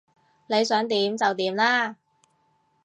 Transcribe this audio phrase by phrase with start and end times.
[0.47, 1.95] 你想點就點啦